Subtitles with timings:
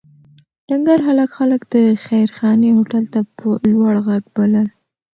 [0.67, 4.67] ډنکر هلک خلک د خیرخانې هوټل ته په لوړ غږ بلل.